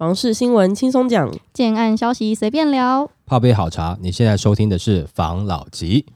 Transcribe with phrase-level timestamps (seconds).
[0.00, 3.10] 房事新闻轻松讲，建案消息随便聊。
[3.26, 6.06] 泡杯好茶，你现在收听的是房老吉。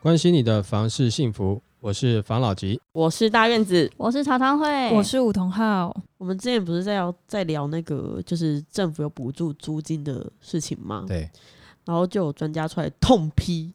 [0.00, 2.80] 关心你的房事幸福，我是房老吉。
[2.92, 3.92] 我是大院子。
[3.98, 11.04] 我是茶汤会，我是梧桐浩，我们之前不是在聊在聊那个，就是政府有补助租金的事情吗？
[11.06, 11.28] 对，
[11.88, 13.72] 然后就有专家出来痛批，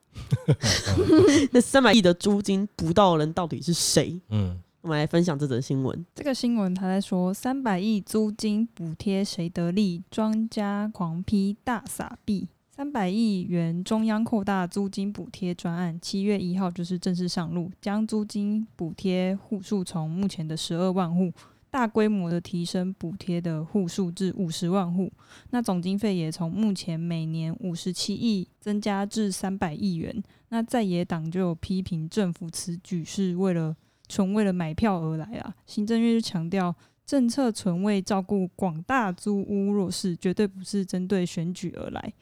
[1.51, 4.21] 那三百亿的租金不到的人到底是谁？
[4.29, 6.05] 嗯，我们来分享这则新闻。
[6.13, 10.03] 这个新闻他在说三百亿租金补贴谁得利？
[10.11, 12.47] 庄家狂批大傻币。
[12.69, 21.31] 三百亿元中央扩大租金补贴专案，七月一号就是正式上路，将租金补贴户数从目前的十二万户
[21.73, 25.11] 大规模的提升补贴的户数至五十万户，
[25.49, 30.23] 那总经费也从目前每年五十七亿增加至三百亿元。
[30.49, 33.75] 那在野党就有批评政府此举是为了
[34.07, 35.55] 纯为了买票而来啊。
[35.65, 36.75] 行政院就强调，
[37.07, 42.13] 政策纯为照顾广大租屋弱势，绝对不是针对选举而来。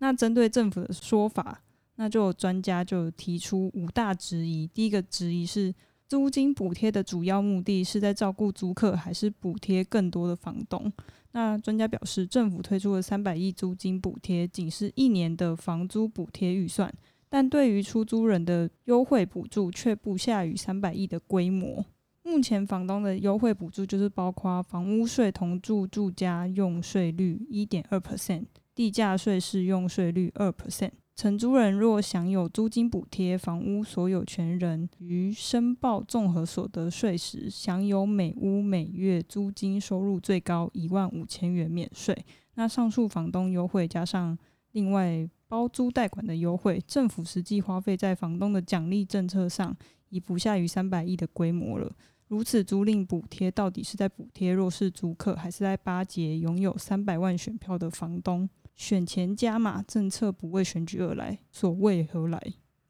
[0.00, 1.62] 那针对政府的说法，
[1.96, 4.66] 那就有专家就提出五大质疑。
[4.66, 5.74] 第一个质疑是，
[6.08, 10.90] 租金补贴的主要目的是在照顾租客，还是补贴更多的房东？
[11.32, 16.90] 那专家表示，政府推出的三百亿租金补贴，仅是一年的房租补贴预算，
[17.28, 21.84] 但对于出租人的优惠补助却不下于三百亿的规模。
[22.22, 28.46] 目前房东的优惠补助就是包括房屋税同住住家用税率一点二 percent。
[28.74, 42.16] 地价税适用税率二 percent，承租人若享有租金补贴，房屋所有权人于申报综合所得税时，享有每屋每月租金收入最高一万五千元免税。
[42.54, 44.38] 那上述房东优惠加上
[44.70, 49.76] 另外包租代管的优惠，政府实际花费在房东的奖励政策上，
[50.10, 51.92] 已不下于三百亿的规模了。
[52.28, 58.48] 如此租赁补贴到底是在补贴弱势租客，还是在巴结拥有三百万选票的房东？
[58.78, 62.40] 选前加码政策不为选举而来，所为何来？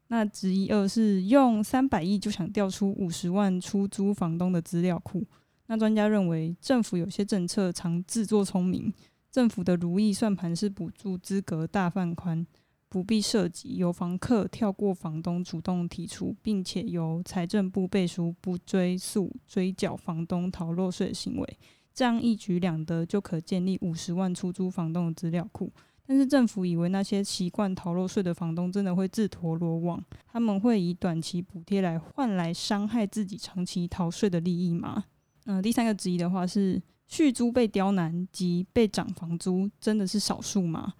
[0.09, 5.25] 那质疑二是用三百亿就想调出五十万出租房东的资料库。
[5.65, 8.93] 那专家认为，政府有些政策常自作聪明，
[9.31, 12.45] 政府的如意算盘是补助资格大放宽，
[12.87, 21.57] 不必涉及由房客跳过房东主动提出，并且由财政部背书不追溯追缴房东逃漏税的行为。
[21.99, 25.69] 这样一举两得，就可建立五十万出租房东的资料库。
[26.07, 30.01] 但是政府以为那些习惯逃漏税的房东真的会自投罗网？
[30.25, 35.03] 他们会以短期补贴来换来伤害自己长期逃税的利益吗？
[35.43, 40.93] 嗯，第三个质疑的话是，续租被刁难及被涨房租真的是少数吗？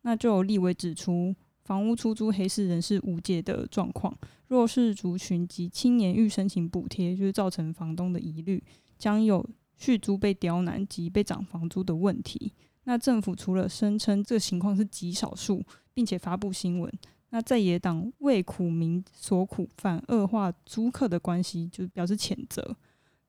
[0.00, 4.16] 那就有立委指出，房屋出租黑市人士无解的状况，
[4.48, 8.64] 弱势族群及青年欲申请补贴，就是造成房东的疑虑，
[8.96, 9.46] 将有。
[9.76, 12.52] 续租被刁难及被涨房租的问题，
[12.84, 16.92] 那政府除了声称这情况是极少数，并且发布新闻，
[17.30, 22.76] 那在野党为苦民所苦，反恶化租客的关系，就表示谴责。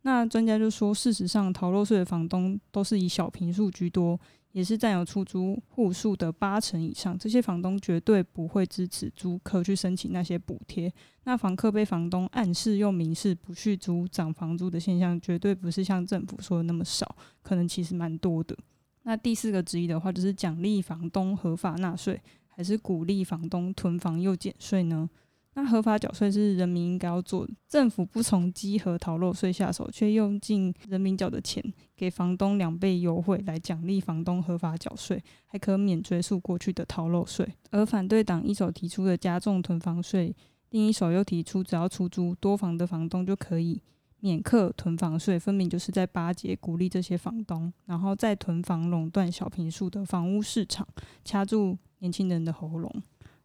[0.03, 4.17] 那专家就说，事实上，逃漏税的房东都是以小平数居多。
[4.57, 10.91] 也是占有出租户数的八成以上，这些房东绝对不会支持租客去申请那些补贴。
[11.25, 18.57] 那房客被房东暗示又明示不续租涨房租的现象，绝对不是像政府说的那么少，可能其实蛮多的。
[19.03, 25.07] 那第四个质疑的话，就是奖励房东合法纳税，还是鼓励房东囤房又减税呢？
[25.57, 31.63] 那合法缴税是人民应该要做的，政府不从稽核逃漏税下手，却用尽人民缴的钱
[31.95, 37.43] 给房东两倍优惠来奖励房东合法缴税，还可免追溯过去的逃漏税。
[37.71, 40.31] 而反对党一手提出的加重囤房税，
[40.69, 43.81] 另一手又提出只要出租多房的房东就可以
[44.19, 50.87] 免课囤房税，分明就是在巴结鼓励这些房东，然后再囤房垄断小平数的房屋市场，
[51.25, 52.93] 掐住年轻人的喉咙。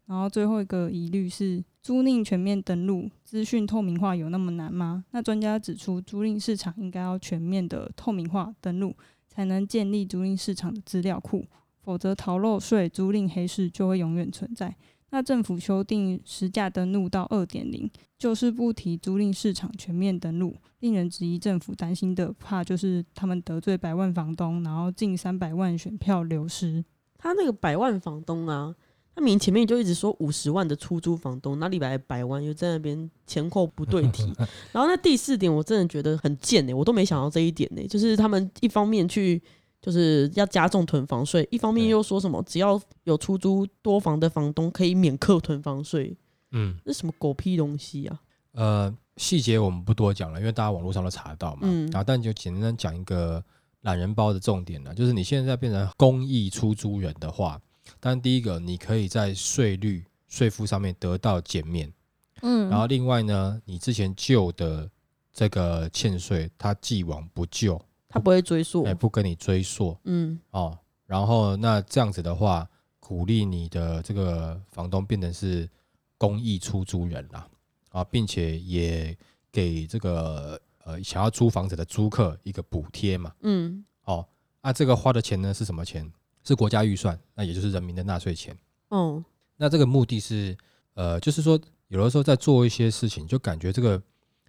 [0.04, 1.64] 然后最后一个疑虑是。
[1.82, 5.04] 租赁全面登录，资讯透明化有那么难吗？
[5.10, 8.94] 那专家指出，租赁市场应该要全面的透明化登录，
[9.26, 11.44] 才能建立租赁市场的资料库，
[11.82, 14.72] 否则逃漏税、租赁黑市就会永远存在。
[15.10, 26.84] 那政府修订实价登录到二点零，就是不提租赁市场全面登录，令人质疑政府担心的，怕就是他们得罪百万房东，然后近三百万选票流失。
[27.18, 28.76] 他那个百万房东啊。
[29.14, 34.32] 他明前面就一直说五十万的出租房东哪里来百万，又在那边前后不对题。
[34.72, 39.42] 然后那第四点我真的觉得很贱哎，我都没想到这一点呢，就是他们一方面去
[39.80, 46.16] 就是要加重囤房税，一方面又说什么只要有出租多房的房东可以免课囤房税，
[46.52, 48.20] 嗯，那什么狗屁东西啊？
[48.52, 51.62] 呃，细节我们不多讲了，因为大家网络上都查得到嘛。
[51.64, 53.44] 嗯然后但就简单讲一个
[53.82, 57.60] 懒人包的重点呢，就是你现在变成公益出租人的话，
[58.02, 61.92] 当然第一个你可以在税率税负上面得到减免，
[62.40, 64.90] 嗯，然后另外呢，你之前旧的
[65.32, 70.76] 这个欠税，它既往不咎，他不会追溯哎，，不跟你追溯嗯哦。
[71.06, 72.68] 然后那这样子的话，
[72.98, 75.70] 鼓励你的这个房东变成是
[76.18, 77.46] 公益出租人啦，
[77.90, 79.16] 啊，并且也
[79.52, 83.32] 给这个呃想要租房子的租客一个补贴嘛。
[83.42, 84.26] 嗯哦，
[84.60, 86.12] 那、这个花的钱呢是什么钱？
[86.44, 88.56] 是国家预算，那也就是人民的纳税钱。
[88.88, 89.24] 哦
[89.56, 90.56] 那这个目的是，
[90.94, 94.02] 呃，就是说，有的时候在做一些事情，就感觉这个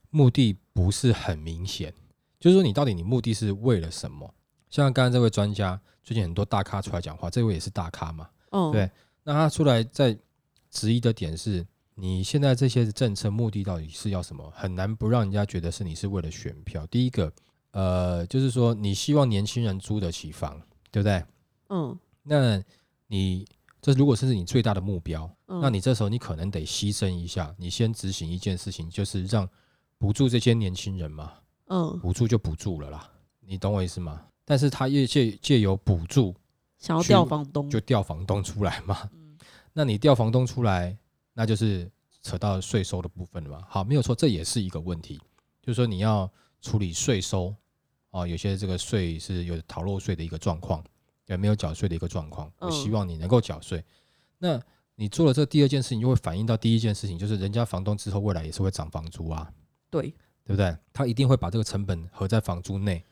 [0.10, 1.94] 目的不是很明显。
[2.40, 4.34] 就是说，你到底你目的是为了什么？
[4.69, 8.28] 像刚刚这位专家，最近很多大咖出来讲话，这位也是大咖嘛。
[8.50, 8.89] 哦，对
[9.24, 10.18] 那他出来在
[10.72, 14.51] 质疑的点是，你现在这些政策目的到底是要什么？
[14.56, 16.88] 很难不让人家觉得是你是为了选票。
[16.88, 17.31] 第一个，
[17.72, 21.24] 呃，就是说你希望年轻人租得起房，对不对？
[21.74, 21.98] 嗯。
[22.22, 22.64] 那
[23.08, 23.46] 你
[23.81, 29.50] 这如果是你最大的目标，嗯，那你这时候你可能得牺牲一下，你先执行一件事情，就是让
[29.98, 31.34] 补助这些年轻人嘛，
[31.68, 32.00] 嗯。
[32.00, 33.10] 补助就补助了啦，
[33.40, 34.25] 你懂我意思吗？
[34.46, 36.36] 但是他越借借由补助
[36.78, 39.38] 想要调房东，就调房东出来嘛，嗯。
[39.74, 40.96] 那你调房东出来，
[41.34, 41.90] 那就是
[42.22, 43.66] 扯到税收的部分了嘛。
[43.68, 45.20] 好，没有错，这也是一个问题，
[45.62, 46.30] 就是说你要
[46.62, 47.54] 处理税收
[48.12, 50.84] 哦，有些这个税是有逃漏税的一个状况，
[51.28, 52.52] 也没有缴税的一个状况。
[52.60, 53.84] 我嗯希望你能够缴税。
[54.38, 54.62] 那
[54.96, 59.52] 你做了这第二件事情，就会反映到第一件事情，就是人家房东之后未来也是会涨房租啊，
[59.90, 60.04] 对，
[60.44, 60.78] 对不对？
[60.92, 63.04] 他一定会把这个成本合在房租内，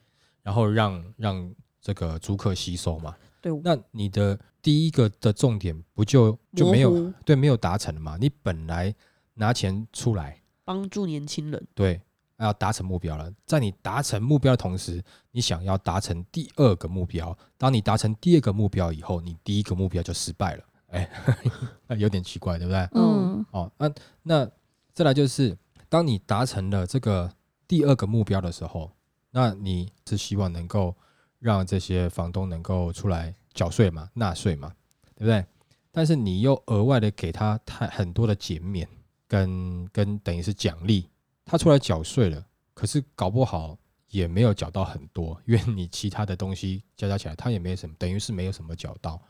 [0.43, 3.15] 然后让让这个租客吸收嘛。
[3.41, 8.15] 对，那你的第一个的重点不就就没有对没有达成了嘛？
[8.19, 8.93] 你本来
[9.33, 11.99] 拿钱出来，帮助年轻人，对，
[12.43, 13.31] 要达成目标了。
[13.45, 17.37] 在你达成目标的同时，你想要达成第二个目标。
[17.57, 20.63] 当你达成第二个目标以后，你第一个目标就失败了。
[20.91, 21.09] 哎，
[21.87, 22.79] 那有点奇怪，对不对？
[22.95, 23.89] 嗯哦，那
[24.23, 24.51] 那
[24.93, 25.57] 再来就是，
[25.87, 27.31] 当你达成了这个
[27.67, 28.91] 第二个目标的时候，
[29.29, 30.93] 那你是希望能够
[31.39, 34.73] 让这些房东能够出来缴税嘛、纳税嘛，
[35.15, 35.45] 对不对？
[35.93, 38.87] 但是你又额外的给他太很多的减免
[39.27, 41.07] 跟跟等于是奖励，
[41.51, 42.41] 他出来缴税了，
[42.73, 43.77] 可是搞不好
[44.07, 49.21] 也没有缴到很多，因为你其他的东西加加起来，他也没什么，等于是没有什么缴到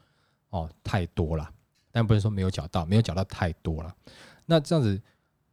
[0.52, 1.50] 哦，太多了。
[1.92, 3.92] 但不能说没有缴到，没有缴到太多了。
[4.46, 5.02] 那这样子，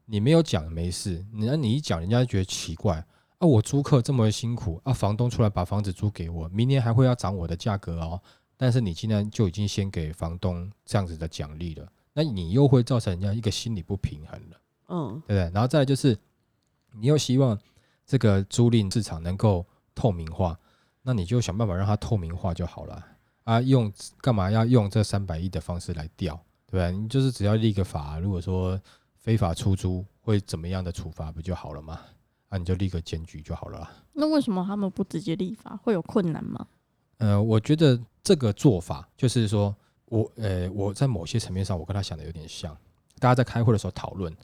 [0.04, 3.02] 你没有讲没事，你那你一讲，人家就觉得奇怪
[3.38, 3.46] 啊。
[3.46, 8.20] 我租客这么辛苦啊，房东出来把房子租给我，明年还会要涨我的价格哦。
[8.58, 15.50] 但是你今天就已经先给房东这样子的奖励了，那你又会造成人家一个心理不平衡了，嗯对不对？
[15.54, 16.14] 然后再来就是，
[16.92, 17.58] 你又希望
[18.06, 19.64] 这个租赁市场能够
[19.94, 20.58] 透明化，
[21.02, 23.04] 那你就想办法让它透明化就好了
[23.44, 23.60] 啊。
[23.60, 26.34] 用干嘛要用这三百亿的方式来调，
[26.66, 26.92] 对不对？
[26.92, 28.80] 你就是只要立个法，如果说
[29.16, 32.00] 非法出租会怎么样的处罚不就好了吗？
[32.48, 33.92] 啊，你就立个检举就好了啦。
[34.14, 35.78] 那为什么他们不直接立法？
[35.82, 36.66] 会有困难吗？
[37.18, 39.74] 呃，我觉得这个做法就是说，
[40.06, 42.74] 我呃，我在某些层面上，我跟他想的有点像。
[43.18, 44.34] 大家在开会的时候讨论，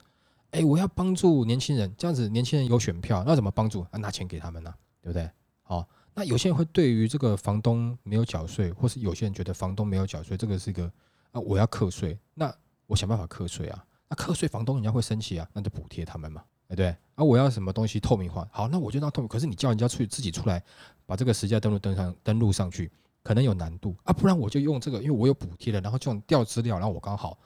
[0.55, 3.81] 哎，我要帮助年轻人，这样子年轻人有选票，那怎么帮助？
[3.91, 5.29] 啊，拿钱给他们呢、对不对？
[5.63, 10.89] 好、那有些人会对于这个房东没有缴税，或是有些人觉得房东没有缴税，这个是一个
[11.31, 12.53] 啊，我要课税，那
[12.87, 13.85] 我想办法课税啊。
[14.07, 16.87] 那课税房东人家会生气啊，那就补贴他们嘛，对不对？
[17.15, 19.27] 啊，我要什么东西透明化，好，那我就让透明。
[19.27, 20.63] 可是你叫人家出去自己出来
[21.05, 22.89] 把这个实价登录登上登录上去，
[23.23, 27.37] 可能有难度啊，不然我就用这个，因为我有补贴了，然后这种调资料，然后我刚好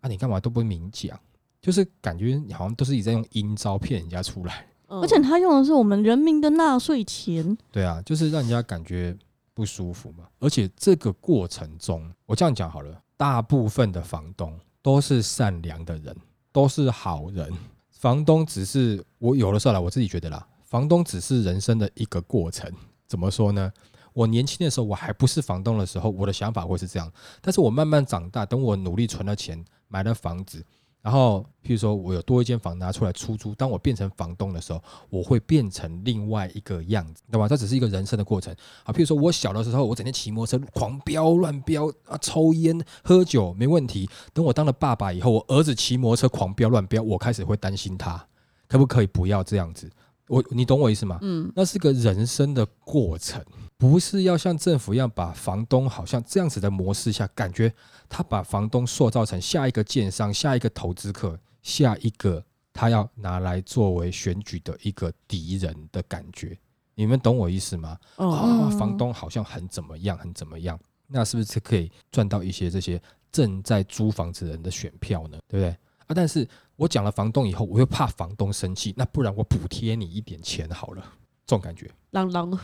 [0.00, 1.20] 啊，你干嘛都不明讲，
[1.66, 9.16] 就是感觉你好像都是一直在用阴招骗人家出来，嗯而且他用的是我们人民的纳税钱，对啊，就是让人家感觉
[9.52, 10.28] 不舒服嘛。
[10.38, 16.16] 而且这个过程中，我这样讲好了，大部分的房东都是善良的人，
[16.52, 17.52] 都是好人，
[17.90, 22.70] 房东只是我有的时候啦，我自己觉得啦，房东只是人生的一个过程。
[23.08, 23.72] 怎么说呢？
[24.12, 27.12] 我年轻的时候，我还不是房东的时候，我的想法会是这样。
[27.40, 30.64] 但是我慢慢长大，等我努力存了钱，买了房子，
[31.06, 37.46] 然后譬如说我有多一间房拿出来出租，当我变成房东的时候，我会变成另外一个样子，对吧？
[37.46, 38.92] 这只是一个人生的过程啊。
[38.92, 44.10] 譬如说我小的时候，我整天骑摩托车狂飙乱飙啊，抽烟喝酒没问题。
[44.32, 48.26] 等我当了爸爸以后，我儿子骑摩托车狂飙乱飙，我开始会担心他，
[48.66, 49.88] 可不可以不要这样子？
[50.26, 51.20] 我你懂我意思吗？
[51.22, 53.40] 嗯那是个人生的过程，
[53.78, 57.72] 不是要像政府一样把房东好像这样子的模式下，感觉
[58.08, 62.42] 他把房东塑造成下一个建商、下一个投资客、下一个
[62.72, 66.58] 他要拿来作为选举的一个敌人的感觉。
[66.94, 67.98] 你们懂我意思吗？
[68.16, 72.98] 哦，啊，嗯房东好像很怎么样，很怎么样，那是不是可以赚到一些这些
[73.30, 75.38] 正在租房子人的选票呢？
[75.46, 75.68] 对不对？
[76.06, 81.02] 啊，但是我讲了房东以后，我又怕房东生气，那不然我补贴你一点钱好了，
[81.46, 81.90] 这种感觉。
[82.12, 82.56] 狼狼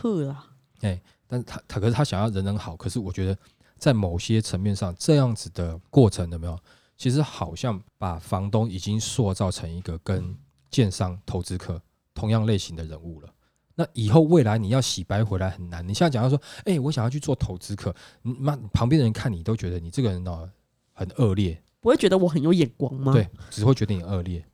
[0.81, 3.37] 鹤啦，但是他他可是他想要人人好，可是我觉得
[3.77, 6.59] 在某些层面上，这样子的过程有没有？
[6.95, 10.35] 其实好像把房东已经塑造成一个跟
[10.69, 11.81] 建商、投资客
[12.13, 13.29] 同样类型的人物了。
[13.75, 15.85] 那以后未来你要洗白回来很难。
[15.85, 20.47] 你现在讲到说，哎、我想要去做投资客，你妈旁边的人看你都觉得你这个人哦
[20.93, 23.11] 很恶劣，不会觉得我很有眼光吗？
[23.11, 24.45] 对，只会觉得你恶劣。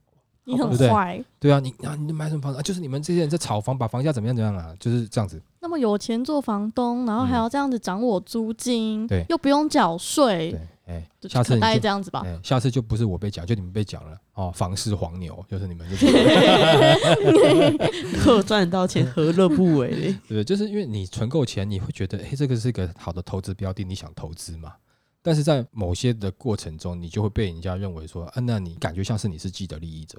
[0.50, 1.24] 你很对对坏。
[1.40, 2.62] 对啊，你啊你买什么房子啊？
[2.62, 4.76] 就是你们这些人在炒房，把房价怎么样怎么样啊？
[4.80, 5.40] 就是这样子。
[5.60, 12.24] 那么有钱做房东，然后还嗯要这样子涨我租金，对又不用缴税对，，哎、下次你就这样子吧。
[12.26, 14.52] 哎、下次就不是我被讲，就你们被讲了哦。
[14.56, 16.10] 房市黄牛就是你们这种，
[18.20, 20.08] 客赚得到钱，何乐不为嘞？
[20.28, 20.44] 对不对？
[20.44, 24.74] 就是因为你存够钱，你会觉得，哎、这个是一个好的投资标的，你想投资嘛？
[25.22, 30.18] 但是在某些的过程中，你就会被人家认为说，啊，那你感觉像是你是既得利益者，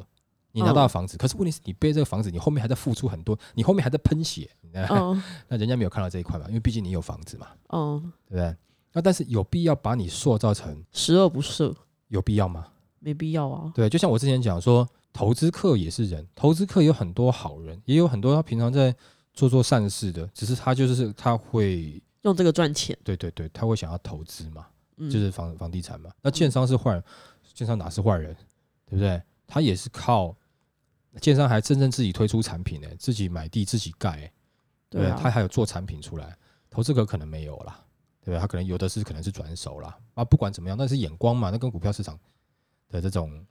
[0.53, 4.51] 你拿到了房子，可是问题是你背这个房子，你后面还在付出很多，你后面还在喷血，
[4.89, 6.47] 哦 那人家没有看到这一块嘛？
[6.49, 8.57] 因为毕竟你有房子嘛，哦，对不对？
[8.93, 11.75] 那但是有必要把你塑造成十恶不赦，
[12.09, 12.67] 有必要吗？
[12.99, 13.71] 没必要啊。
[13.75, 18.95] 对，就像我之前讲说，投资客也是人，投资客有很多好人，也有很多他平常在
[19.33, 24.67] 做做善事的，只是他就是他会，用这个赚钱，对对对，他会想要投资嘛，
[24.97, 26.11] 嗯，就是房房地产嘛。
[26.21, 27.05] 那建商是坏人，
[27.55, 28.35] 建商哪是坏人，
[28.87, 29.23] 对不对？
[29.47, 30.37] 他也是靠
[31.21, 34.33] 建商还真正自己推出产品呢，自己买地自己盖、欸，
[34.89, 36.37] 对他还有做产品出来，
[36.69, 37.85] 投资客可能没有啦，
[38.25, 38.39] 对？
[38.39, 42.19] 他可能有的是可能是转手啦，啊，不管怎么样，那是眼光嘛，那跟股票市场
[42.89, 43.45] 的这种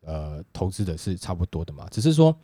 [0.00, 2.34] 呃投资的是差不多的嘛，只是说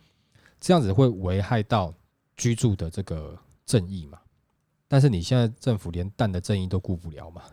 [0.59, 1.93] 这样子会危害到
[2.37, 4.19] 居住的这个正义嘛。
[4.87, 7.43] 但是你现在政府连蛋的正义都顾不了嘛，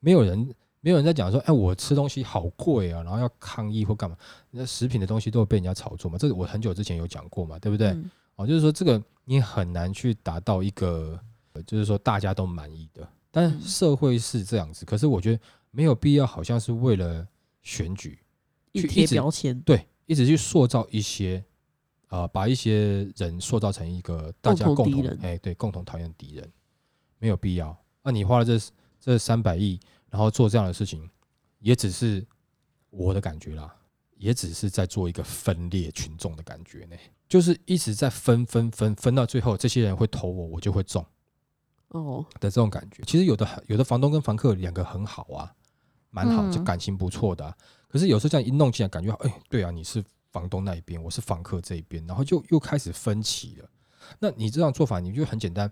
[0.00, 4.16] 没有人没有人在讲说，哎，我吃东西好贵啊，然后要抗议或干嘛？
[4.50, 7.88] 那食品的东西都会被人家炒作嘛，这个我很久之前有讲过嘛，对不对？
[7.88, 11.18] 嗯哦，就是说这个你很难去达到一个，
[11.52, 13.08] 呃就是说大家都满意的。
[13.30, 17.26] 但嗯社会是这样子，可是我觉得没有必要，好像是为了
[17.62, 18.18] 选举，
[18.74, 21.44] 去贴标签，对，一直去塑造一些，
[22.08, 26.50] 呃，把一些人塑造成一个大家共同哎对共同讨厌的敌人，
[27.18, 27.74] 没有必要。
[28.02, 28.58] 那、你花了这
[28.98, 29.78] 这三百亿，
[30.12, 31.08] 然后做这样的事情，
[31.58, 32.22] 也只是
[32.90, 33.74] 我的感觉啦，
[34.18, 41.02] 也只是在做一个分裂群众的感觉呢，就是一直在分分分分到最后，这些人会投我，我就会中
[41.88, 43.02] 哦，的这种感觉。
[43.04, 45.50] 其实有的有的房东跟房客两个很好啊，
[46.10, 47.56] 蛮好，嗯就感情不错的啊、
[47.88, 53.68] 可是有时候这样一弄起来，感觉哎，对啊，你是房东那一边，我是房客这一边，然后就又开始分歧了。
[54.18, 55.70] 那你这样做法，你就很简单，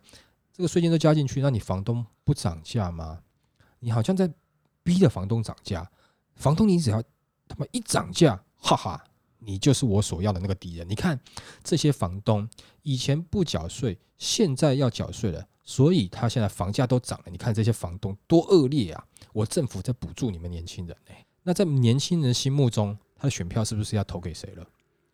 [0.50, 3.20] 这个税金都加进去，那你房东不涨价吗？
[3.80, 4.30] 你好像在
[4.82, 5.90] 逼着房东涨价，
[6.36, 7.02] 房东你只要
[7.48, 9.04] 他妈一涨价，哈哈，
[9.38, 10.88] 你就是我所要的那个敌人。
[10.88, 11.18] 你看
[11.64, 12.48] 这些房东
[12.82, 17.24] 以前不缴税，现在要缴税了，所以他现在房价都涨了。
[17.30, 19.04] 你看这些房东多恶劣啊！
[19.32, 24.66] 我政府在补助你们年轻人呢、那在年轻人心目中，他的选票是不是要投给谁了？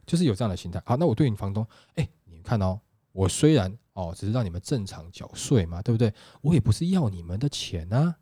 [0.07, 0.83] 就是有这样的心态。
[0.85, 2.81] 好，那我对你房东，哎、你看哦，
[3.13, 6.13] 我虽然哦，只是让你们正常缴税嘛，对不对？
[6.41, 8.17] 我也不是要你们的钱啊，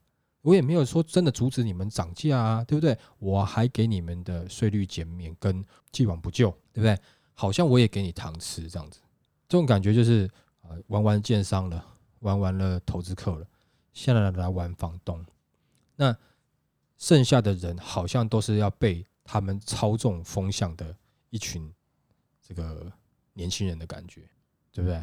[0.44, 2.96] 我也没有说真的阻止你们涨价啊，对不对？
[3.18, 6.98] 我还给你们的税率减免跟既往不咎，对不对？
[7.32, 9.00] 好像我也给你糖吃这样子，
[9.48, 11.82] 这种感觉就是、呃玩完建商了，
[12.20, 13.46] 玩完了投资客了，
[13.94, 15.24] 现在来玩房东，
[15.96, 16.14] 那
[16.98, 20.94] 剩下的人好像都是要被他们操纵风向的
[21.30, 21.72] 一群
[22.46, 22.92] 这个
[23.32, 24.28] 年轻人的感觉，
[24.70, 25.02] 对不对？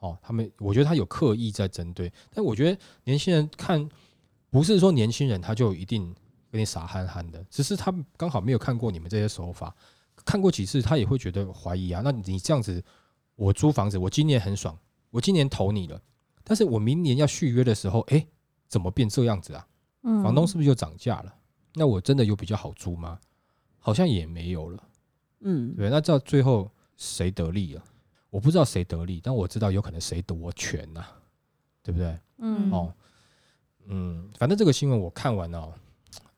[0.00, 3.88] 哦，他们我觉得他有刻意在针对，但我觉得年轻人看
[4.56, 6.14] 不是说年轻人他就一定
[6.50, 9.76] 跟你傻憨憨的，只是他刚好没有看过你们这些手法，
[10.24, 12.00] 看过几次他也会觉得怀疑啊。
[12.02, 12.82] 那你这样子，
[13.34, 14.74] 我租房子，我今年很爽，
[15.10, 16.00] 我今年投你了，
[16.42, 18.26] 但是我明年要续约的时候，哎，
[18.66, 19.66] 怎么变这样子啊？
[20.04, 21.34] 嗯房东是不是就涨价了？
[21.74, 23.20] 那我真的有比较好租吗？
[23.78, 24.82] 好像也没有了。
[25.40, 27.84] 嗯，对，那到最后谁得利了？
[28.30, 31.04] 我不知道谁得利，但我知道有可能谁夺权呐、
[31.82, 32.18] 对不对？
[32.38, 32.92] 嗯哦，
[33.86, 35.74] 嗯，反正这个新闻我看完了、哦，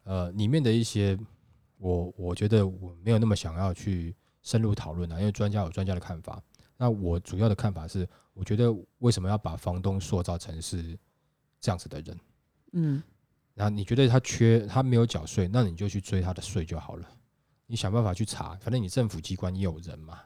[0.04, 1.18] 呃，里面的一些
[1.78, 6.40] 我我觉得我没有那么想要去深入讨论啊，因为专家有专家的看法。
[6.76, 10.96] 那我主要的看法是，我觉得为什么要把房东塑造成是
[11.60, 12.20] 这样子的人？
[12.72, 13.02] 嗯，
[13.54, 17.08] 然后你觉得他缺他没有缴税，那你就去追他的税就好了。
[17.66, 20.20] 你想办法去查，反正你政府机关也有人嘛，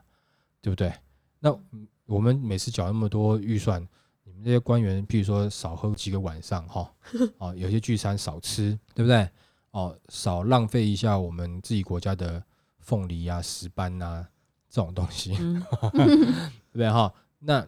[0.61, 0.93] 对不对？
[1.39, 3.85] 那嗯我们每次缴那么多预算，
[4.43, 6.91] 这些官员，譬如说少喝几个晚上哈，
[7.39, 9.27] 哦，有些聚餐少吃，对不对？
[9.71, 12.43] 哦，少浪费一下我们自己国家的
[12.79, 14.27] 凤梨啊、石斑啊
[14.69, 17.11] 这种东西，嗯 对不对哈？
[17.39, 17.65] 那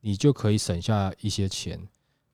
[0.00, 1.80] 你就可以省下一些钱，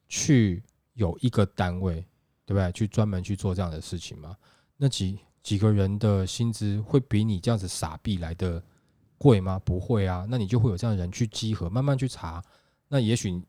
[0.08, 0.62] 去
[0.94, 2.04] 有一个单位，
[2.44, 2.72] 对不对？
[2.72, 4.36] 去专门去做这样的事情嘛？
[4.76, 8.62] 那几几个人的薪资会比你这样子傻逼来的
[9.18, 9.60] 贵吗？
[9.64, 12.42] 不会啊，那你就会有这样的人去集合，慢慢去查。
[12.88, 13.42] 那也许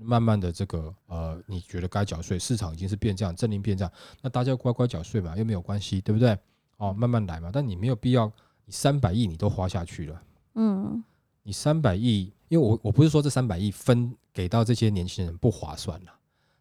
[0.00, 6.36] 慢慢的这个呃，你觉得该缴税，市场已经是变这样，政令变这样，那大家乖乖缴税嘛，又没有关系，对不对？
[6.78, 7.50] 哦，慢慢来嘛。
[7.52, 8.26] 但你没有必要，
[8.64, 10.22] 你三百亿你都花下去了。
[10.54, 11.02] 嗯
[11.44, 16.12] 你三百亿，因为我我不是说这三百亿分给到这些年轻人不划算了，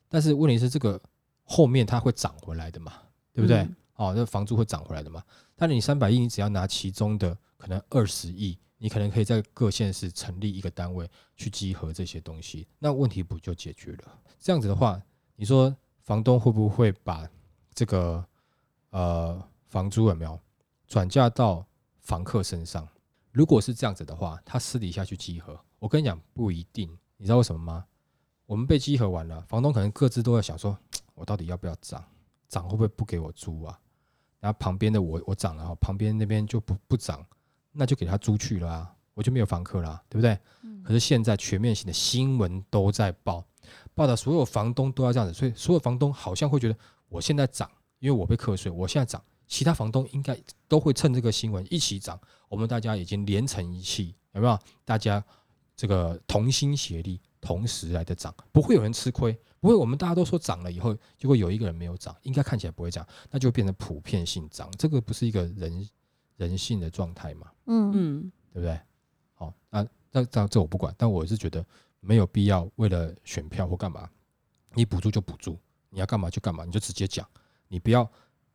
[0.09, 0.99] 但是问题是这个
[1.43, 2.93] 后面它会涨回来的嘛，
[3.31, 3.59] 对不对？
[3.59, 5.23] 嗯哦，那房租会涨回来的嘛。
[5.55, 11.07] 但是你三百亿，你只要拿其中的可能二十亿，你可能可以在各县市成立一个单位
[11.37, 14.19] 去集合这些东西，那问题不就解决了？
[14.39, 14.99] 这样子的话，
[15.35, 17.29] 你说房东会不会把
[17.75, 18.25] 这个
[18.89, 20.39] 呃房租有没有
[20.87, 21.63] 转嫁到
[21.99, 22.87] 房客身上？
[23.31, 27.85] 如果是这样子的话，他私底下去集合，我跟你讲不一定，你知道为什么吗？
[28.47, 30.75] 我们被集合完了，房东可能各自都在想说，
[31.13, 32.03] 我到底要不要涨？
[32.49, 33.79] 涨会不会不给我租啊？
[34.39, 37.23] 然后旁边的我我涨了哈，旁边那边就不不涨，
[37.71, 40.37] 那就给他租去了啊，我就没有房客啦，对不对？
[40.83, 43.45] 可是现在全面性的新闻都在报，
[43.93, 46.75] 报道所有房东都要这样子，所以所有房东好像会觉得
[47.07, 50.37] 我现在涨，因为我被课税，我现在涨，其他房东应该
[50.67, 54.57] 都会趁这个新闻一起涨，我们大家已经连成一气，有没有？
[54.83, 55.23] 大家
[55.75, 65.87] 这个同心协力，同时来的涨，不会有人吃亏，不会我们大家都说涨了以后，结果有一个人没有涨，应该看起来不会涨，那就变成普遍性涨，这个不是一个人
[66.37, 67.51] 人性的状态嘛？
[67.71, 68.79] 嗯嗯对不对？
[69.33, 71.65] 好，那那这这我不管，但我是觉得
[72.01, 74.09] 没有必要为了选票或干嘛，
[74.73, 75.57] 你补助就补助，
[75.89, 77.25] 你要干嘛就干嘛，你就直接讲，
[77.67, 78.09] 你不要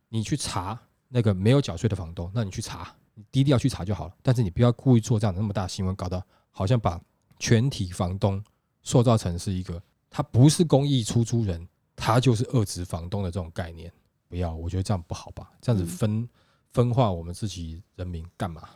[0.08, 7.00] 你去查那个没有缴税的房东，那你去查，你低调去查就好了，但是你不要故意做这样那么大的新闻，搞得好像把
[7.38, 8.42] 全体房东
[8.82, 13.90] 塑造成是一个他不是公益出租人，他就是二职房东的这种概念，
[14.28, 16.28] 不要，我觉得这样不好吧，这样子分、
[16.72, 18.68] 分化我们自己人民干嘛？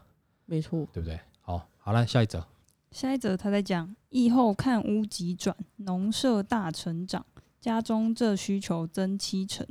[0.51, 1.21] 没错，对不对？
[1.43, 2.45] 好，好了，下一则。
[2.91, 7.25] 下一则他在讲，疫后看屋急转，农舍大成长，
[7.61, 9.65] 家中这需求增七成。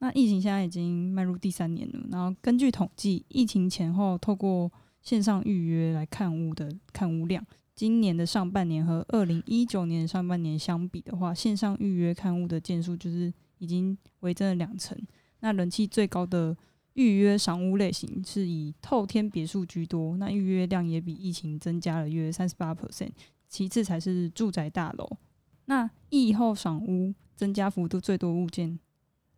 [0.00, 7.42] 那疫情现在已经迈入第三年了，然后根据统计，疫情前后透过线上预约来看屋的看屋量，
[7.74, 14.94] 今年的上半年和二零一九年上半年相比的话，线上预约看屋的件数就是已经微增了两成。
[15.40, 16.54] 那人气最高的
[16.94, 23.10] 预约赏屋类型是以透天别墅居多，那预约量也比疫情增加了约三十八 percent，
[23.48, 25.08] 其次才是住宅大楼。
[25.66, 28.78] 那疫后赏屋增加幅度最多物件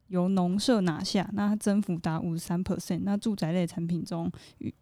[0.08, 3.00] 由农舍拿下，那它增幅达五十三 percent。
[3.04, 4.30] 那住宅类产品中，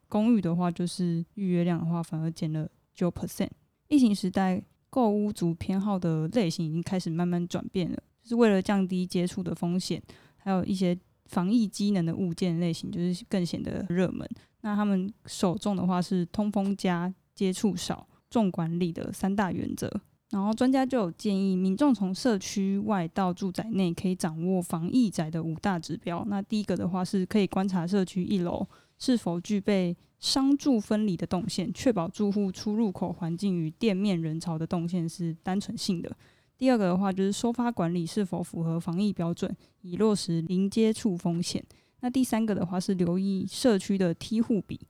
[0.09, 3.51] 公寓的话就是预约量的话反而减了九 percent。
[3.89, 10.03] 疫情时代，购屋族偏好的类型已经开始慢慢转变了，就是为了降低接触的风险，
[10.37, 14.29] 还有一些防疫机能的物件类型，就是更显得热门。
[14.63, 19.91] 那他们首重的话是通风加、接触少、重管理的三大原则。
[20.31, 26.25] 然后专家就有建议，民众从社区外到住宅内，可以掌握防疫宅的五大指标。
[26.29, 28.67] 那第一个的话是可以观察社区一楼
[28.99, 36.17] 是否具备商住分离的动线，确保住户出入口环境与店面人潮的动线是单纯性的。
[36.57, 41.65] 第二个的话就是收发管理是否符合防疫标准，以落实零接触风险。
[42.01, 44.81] 那第三个的话是留意社区的梯户比，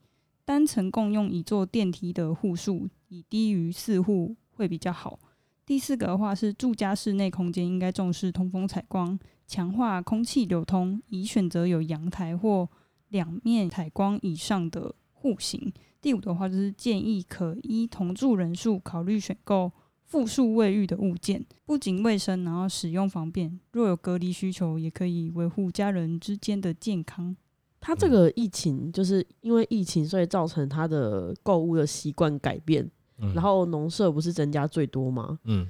[0.44, 5.18] 单层共用一座电梯的户数以低于四户会比较好。
[5.64, 12.68] 第四个的话是住家室内空间应该重视通风采光，强化空气流通，以选择有阳台或
[13.08, 15.72] 两面采光以上的户型。
[16.02, 19.72] 第五的话就是建议可依同住人数考虑选购
[20.14, 23.58] 复数卫浴的物件，不仅卫生，然后使用方便。
[23.72, 27.36] 若有隔离需求，也可以维护家人之间的健康。
[27.80, 35.36] 他这个疫情就是因为疫情，所以造成他的购物的习惯改变，嗯然后农舍不是增加最多吗？
[35.42, 35.66] 嗯，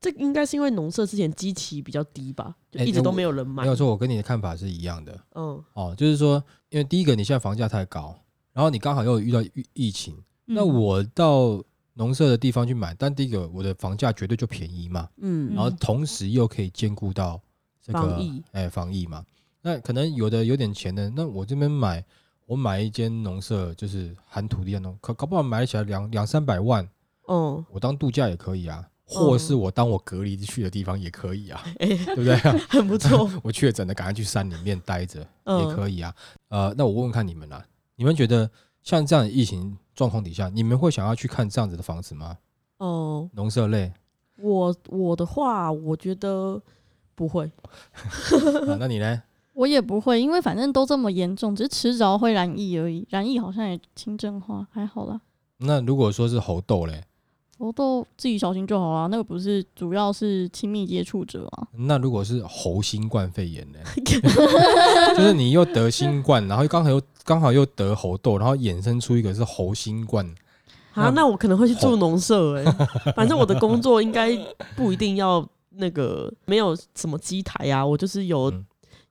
[0.00, 3.64] 这应该是因为农舍之前基期比较低吧，就哎一直都没有人买。
[3.64, 8.16] 没有错，我跟你的看法是一样的嗯，哦，就是说，因为第一个你现在房价太高，
[8.52, 11.60] 然后你刚好又遇到疫疫情，那嗯我到
[12.00, 17.38] 农舍的地方去买，但第一个我的房价绝对就便宜嘛，嗯然后同时又可以兼顾到
[17.84, 18.18] 这个
[18.52, 19.22] 哎防疫嘛。
[19.60, 22.02] 那可能有的有点钱的，那我这边买，
[22.46, 26.88] 我买一间农舍，就是含土地的农，可搞不好买起来两两三百万，
[27.26, 32.34] 哦，我当度假也可以啊，或是我当我隔离去的地方也可以啊，哎，对不对？
[32.70, 33.30] 很不错。
[33.44, 36.14] 我确诊了，赶快去山里面待着嗯也可以啊。
[36.48, 37.62] 呃，那我问问看你们啦，
[37.96, 38.50] 你们觉得
[38.82, 42.38] 像这样的疫情状况底下，你们会想要去看这样子的房子吗？
[42.78, 43.92] 哦，农舍类
[44.36, 46.60] 我我的话，我觉得
[47.14, 47.44] 不会。
[48.68, 49.22] 啊，那你呢？
[49.52, 53.06] 我也不会，因为反正都这么严重，只是迟早会染疫而已。
[53.10, 55.20] 染疫好像也轻症化，还好啦。
[55.58, 57.04] 那如果说是猴痘嘞，
[57.60, 59.06] 我都自己小心就好啊。
[59.08, 61.68] 那个不是主要是亲密接触者啊。
[61.72, 63.78] 那如果是猴新冠肺炎呢？
[65.14, 70.26] 就是你又得新冠，然后刚好又刚好又得猴痘，然后衍生出一个是猴新冠，
[70.94, 74.34] 啊，那那我可能会去住农舍哎、反正我的工作应该
[74.74, 78.64] 不一定要那个没有什么机台啊，我就是有、嗯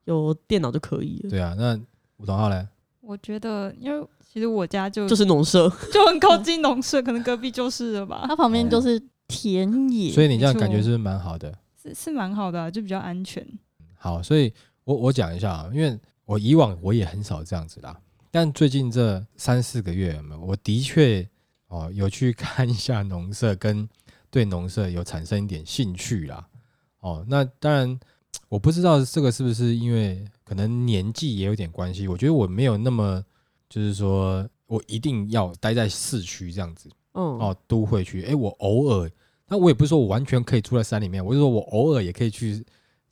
[0.06, 1.54] 有电脑就可以了，对啊。
[1.56, 1.80] 那
[2.18, 2.66] 吴同浩嘞？
[3.02, 5.68] 我觉得，因为其实我家就就是农舍。
[5.92, 8.36] 就很靠近农舍，可能隔壁就是了吧它。
[8.36, 11.54] 旁边就是田野，所以你这样感觉是不是蛮好的？
[11.82, 13.46] 是是蛮好的啊、就比较安全。
[13.96, 21.28] 好，所以我我讲一下啊，因为我以往我也很少这样子啦，但最近这三四个月，有有我的确
[21.68, 23.88] 哦有去看一下农舍，跟
[24.30, 26.46] 对农舍有产生一点兴趣啦。
[27.00, 28.00] 哦，那当然
[28.48, 33.24] 我不知道这个是不是因为可能年纪也有点关系，我觉得我没有那么
[33.70, 36.90] 就是说我一定要待在市区这样子。
[37.14, 38.24] 嗯，哦，都会去。
[38.24, 39.10] 哎，我偶尔，
[39.48, 42.64] 那我也不是说我完全可以住在山里面，我是说我偶尔也可以去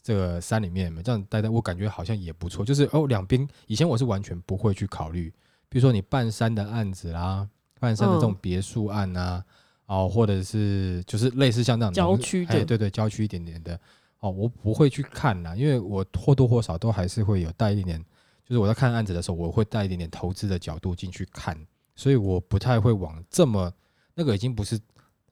[0.03, 2.63] 这个山里面，这样待待，我感觉好像也不错。
[2.63, 5.33] 就是哦，两边以前我是完全不会去考虑，
[5.67, 7.47] 比如说你半山的案子啦，
[7.79, 9.43] 半山的这种嗯别墅案啊，
[9.87, 13.77] 哦，或者是就是类似像那种农郊区的哎，对对，郊区一点点的，
[14.19, 18.05] 哦，我不会去看啦，因为我或多或少都还是会有带一点点，
[18.47, 21.57] 就是我在看案子的时候，我会带一点点投资的角度进去看，
[21.95, 23.69] 所以我不太会往这么
[24.15, 24.79] 那个已经不是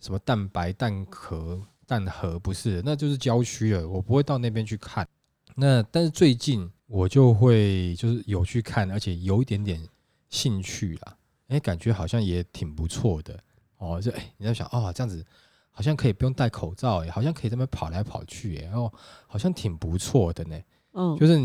[0.02, 3.88] 什么蛋白、蛋壳、蛋壳，不是，那就是郊区了。
[3.88, 5.08] 我不会到那边去看。
[5.56, 9.82] 那但是最近我就会就是有去看，而且有一点点
[10.30, 11.18] 兴趣啦。
[11.48, 13.40] 哎，感觉好像也挺不错的
[13.78, 14.02] 哦。
[14.02, 15.26] 就哎，你在想哦，这样子
[15.72, 18.92] 好像可以不用戴口罩，哎，好像可以这么跑来跑去，哎，哦，
[19.26, 20.60] 好像挺不错的呢。
[20.94, 21.40] 嗯，就是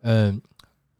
[0.00, 0.42] 你，嗯、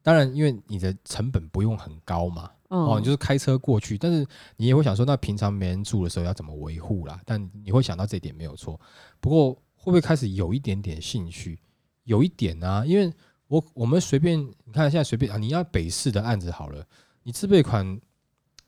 [0.02, 7.20] 当然，因为你的成本不用很高嘛，哦，嗯你就是开车过去，但是你也会想说，那平常没人住的时候要怎么维护啦？
[7.24, 8.80] 但你会想到这一点没有错。
[9.20, 11.58] 不过会不会开始有一点点兴趣？
[12.04, 13.12] 有一点啊，因为
[13.48, 16.84] 我我们随便你看现在随便啊，你要北市的案子好了，
[17.22, 18.00] 你自备款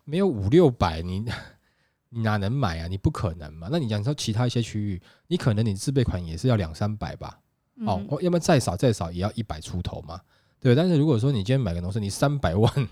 [0.05, 1.25] 没有五六百，你
[2.11, 2.87] 你哪能买啊？
[2.89, 3.69] 你不可能嘛。
[3.71, 7.41] 那你讲说其他一些区域，你可能你自备款也是要两三百吧？
[7.87, 10.21] 哦要不然再少再少也要一百出头嘛，
[10.61, 10.75] 对。
[10.75, 12.89] 但是如果说你今天买个农舍，你三百万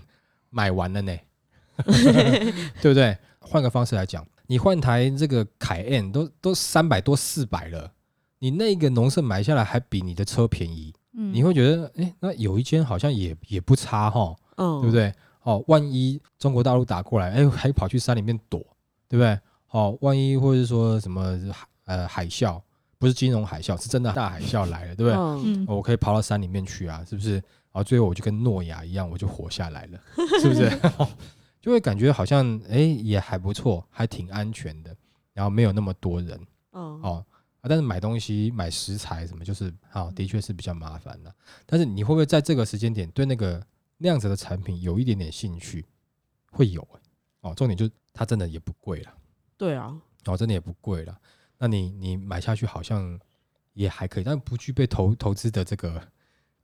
[0.49, 1.15] 买完了呢，
[2.81, 3.17] 对不对？
[3.39, 7.91] 换个方式来讲，你换台这个凯 N 都都三百多四百了，
[8.39, 14.95] 你那个农舍买下来还比你的车便宜，嗯你会觉得，哎，那有一间好像也也不差哈，嗯，对不？
[14.95, 15.13] 对？
[15.43, 18.59] 哦，万一中国大陆打过来，哎，还跑去山里面躲，
[19.07, 19.39] 对不对？
[19.71, 22.61] 哦，万一或者是说什么海呃海啸，
[22.99, 25.13] 不是金融海啸，是真的大海啸来了，对不对？
[25.17, 27.33] 嗯，嗯哦我可以跑到山里面去啊，是不是？
[27.35, 29.99] 然后最后我就跟诺亚一样，我就活下来了，
[30.41, 30.69] 是不是？
[31.61, 34.95] 就会感觉好像哎也还不错，还挺安全的，
[35.33, 36.39] 然后没有那么多人
[36.73, 37.25] 嗯，哦
[37.61, 41.33] 啊，但是买东西买食材什么，就是啊，的确是比较麻烦的。
[41.65, 43.61] 但是你会不会在这个时间点对那个
[43.97, 45.85] 那样子的产品有一点点兴趣？
[46.51, 46.99] 会有、欸、
[47.41, 49.13] 哦，重点就是它真的也不贵了，
[49.57, 49.93] 对啊，
[50.25, 51.17] 哦，真的也不贵了。
[51.59, 53.19] 那你你买下去好像
[53.73, 56.01] 也还可以，但不具备投投资的这个。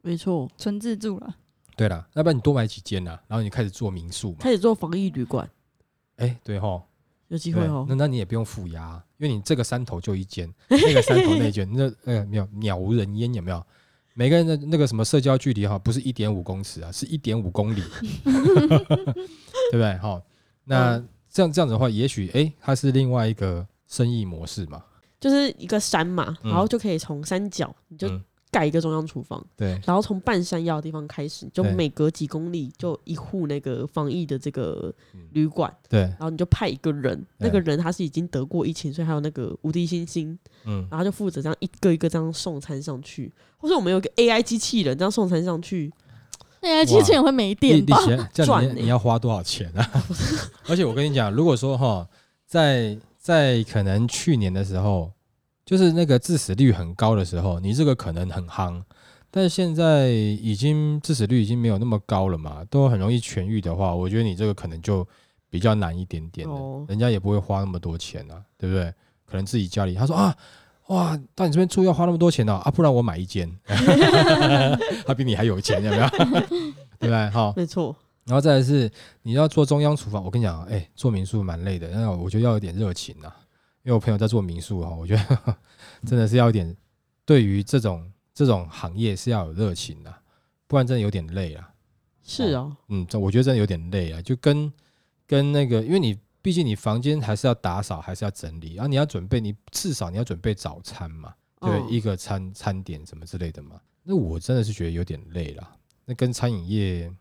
[0.01, 1.36] 没错，纯自住了。
[1.75, 4.38] 对了，要不然你多买几间呐、然后你开始做民宿嘛。
[4.39, 5.49] 开始做防疫旅馆，
[6.15, 6.84] 哎，对吼，
[7.27, 7.95] 有机会哦那。
[7.95, 13.62] 那你也不用负压，啊因为你这个山头就一间，那个山头那间，那呃没有鸟无人烟有没有？
[14.13, 17.81] 每个人的那个什么社交距离哈，不是一点五公尺啊，是一点五公里，
[18.23, 19.97] 对不对？
[19.97, 20.21] 哈，
[20.63, 20.97] 那
[21.29, 24.84] 这样这样子的话，也许哎，它是另外一个生意模式嘛。
[25.19, 26.52] 就是一个山嘛，嗯。
[26.52, 28.24] 然后就可以从山脚你就嗯。
[28.52, 31.74] 盖一个中央厨房，对，然后从半山腰的地方开始，就对。
[31.74, 35.28] 每隔几公里就一户那个防疫的这个嗯。
[35.34, 45.91] 旅馆，对，然后你就派一个人，那个人他是已经得过疫情，所以还有那个无敌星星，嗯，然后就负责这样一个一个这样送餐上去，或者我们有一个 AI 机器人这样送餐上去
[46.62, 47.98] ，，AI 机器人会没利电吧？
[47.98, 49.91] 利息这样赚你要花多少钱啊？
[50.69, 52.08] 而且我跟你讲，如果说哈，
[52.48, 55.11] 在在可能去年的时候，
[55.65, 58.83] 就是那个致死率很高的时候，你这个可能很夯，
[59.31, 65.03] 但是现在已经致死率已经没有那么高了嘛，都很容易痊愈的话，我觉得你这个可能就
[65.49, 68.93] 比较难一点点的，哦人家也不会花那么多钱啊，对不对？
[69.25, 70.35] 可能自己家里他说啊。
[70.89, 73.51] 哇，到你这边住要花那么多钱哦啊，不然我买一间，
[75.03, 76.07] 他比你还有钱，有没有？
[76.99, 77.29] 对不对？
[77.31, 83.33] 好，没错，然后再来是你要做中央厨房，我跟你讲，哎、做民宿蛮累的，那我觉得要有点热情啊，
[83.83, 85.57] 因为我朋友在做民宿哈，我觉得
[86.05, 86.75] 真的是要有点
[87.23, 90.13] 对于这种这种行业是要有热情的、
[90.67, 91.71] 不然真的有点累啊。
[92.23, 94.73] 是哦，嗯，这我觉得真的有点累啊，就跟
[95.27, 103.79] 跟那个，因为你毕竟你房间还是要打扫，还是要整理，然后你要准备，你至少你要准备早餐嘛，对一个餐餐点什么之类的嘛。
[104.01, 105.77] 那我真的是觉得有点累了。
[106.05, 107.11] 那跟餐饮业，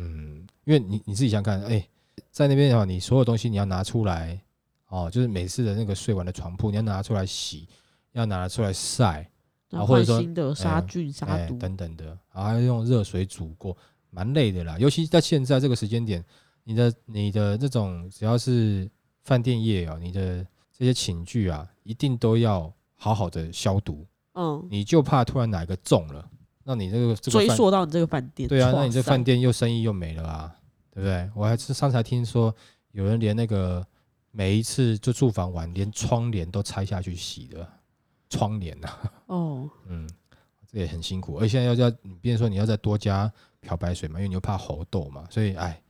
[0.00, 1.86] 嗯，因为你你自己想想看，哎、
[2.30, 4.40] 在那边的话，你所有东西你要拿出来，
[4.88, 7.68] 哦，就是每次的那个睡完的床铺，你要拿出来洗，
[8.12, 9.30] 要拿出来晒，
[9.68, 13.76] 然后或者说新的杀菌杀哎毒，等等的，然后还要用热水煮过，
[14.10, 14.78] 蛮累的啦。
[14.78, 16.24] 尤其在现在这个时间点，
[16.64, 18.90] 你的你的这种只要是
[19.22, 20.44] 饭店业啊，你的
[20.76, 26.28] 这些寝具啊，一定都要好好的消毒，嗯，你就怕突然哪一个中了，
[26.64, 30.54] 那你这个这个追溯到你这个饭店，对啊，那你这饭店又生意又没了啊，
[30.90, 31.30] 对不对？
[31.34, 32.54] 我还是上次还听说
[32.92, 33.86] 有人连那个
[34.30, 37.66] 每一次就住房完，连窗帘都拆下去洗的
[38.28, 40.08] 窗帘呐、啊，哦，嗯，
[40.70, 45.82] 这也很辛苦，而且现在要要你，变成说你要再多加漂白水嘛，因为你又怕猴痘嘛，所以哎，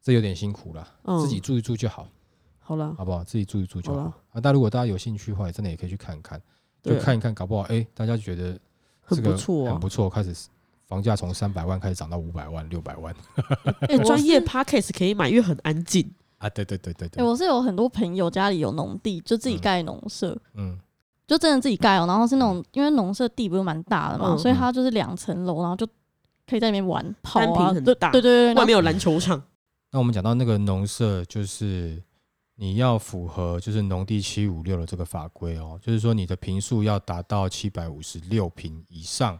[0.00, 1.20] 这有点辛苦了，嗯。
[1.20, 2.08] 自己住一住就好，
[2.58, 3.22] 好了，好不好？
[3.22, 3.98] 自己住一住就好。
[3.98, 4.40] 好了啊。
[4.40, 6.40] 但如果大家有兴趣的话，真的也可以去看看，
[6.82, 8.58] 就看一看，搞不好哎，大家觉得
[9.04, 9.88] 很不错啊很不。
[9.88, 10.34] 错，开始
[10.86, 13.14] 房价从三百万开始涨到五百万、六百万
[14.04, 16.10] 专业是 podcast 可以买，因为很安静。
[16.38, 16.48] 啊！
[16.50, 20.78] 对对对对哎、对，我是有很多朋友家里有农地，就自己嗯盖农舍，嗯
[21.26, 22.06] 就真的自己盖哦。
[22.06, 25.86] 然后是那种，因为农舍地不是蛮大的嘛，嗯所以它就是两层楼，然后就
[26.46, 29.42] 可以在里面玩跑单啊，对坪很大对对对，外面有篮球场，
[29.90, 32.02] 那我们讲到那个农舍，就是
[32.56, 39.38] 你要符合就是农地七五六的这个法规哦，就是说你的平数要达到七百五十六平以上，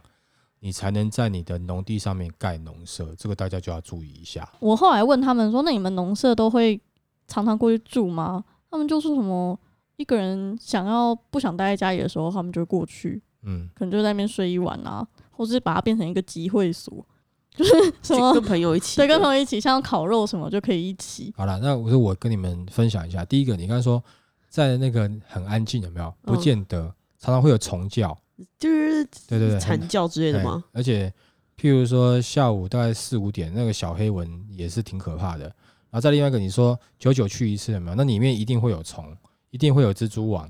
[0.59, 4.51] 你才能在你的农地上面盖农舍，这个大家就要注意一下。
[4.59, 6.79] 我后来问他们说：“那你们农舍都会
[7.27, 9.57] 常常过去住吗？”他们就说什么
[9.95, 17.05] 一个人想要不想待在家里的时候，他们就会过去，嗯，可能就在那边睡一晚啊，或是把它变成一个集会所，
[17.55, 21.33] 就 是什么跟朋友一起，对，跟朋友一起，像烤肉什么就可以一起。
[21.37, 24.03] 好了，那我说我跟你们分享一下，第一个，你刚才说
[24.49, 26.13] 在那个很安静，有没有？
[26.21, 26.81] 不嗯见得，
[27.19, 28.17] 常常会有虫叫，
[28.59, 30.63] 就是对对对，很惨叫之类的吗？
[30.71, 31.11] 而且，
[31.59, 35.43] 譬如说下午大概四五点，那个小黑蚊也是挺可怕的。
[35.45, 37.95] 然后再另外一个，你说久久去一次有没有？
[37.95, 39.15] 那里面一定会有虫，
[39.49, 40.49] 一定会有蜘蛛网，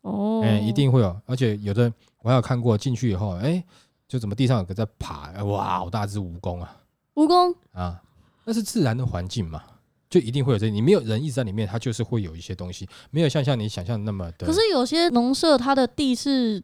[0.00, 1.16] 哦，哎、一定会有。
[1.26, 1.92] 而且有的
[2.22, 3.62] 我还有看过，进去以后，哎、
[4.14, 6.76] 就怎么地上有个在爬，哎哇，好大只蜈蚣啊
[7.16, 8.00] 蜈蚣啊！
[8.44, 9.60] 那是自然的环境嘛，
[10.08, 10.70] 就一定会有这。
[10.70, 14.46] 你没有人一直在里面，它就是会有一些东西，没有像像你想象的那么的。
[14.46, 16.62] 可是有些农舍它的地是